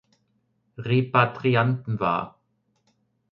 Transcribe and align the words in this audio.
Repatrianten 0.83 1.99
war. 1.99 2.39